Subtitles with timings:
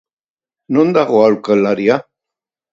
[0.77, 2.01] Non dago aholkuaria?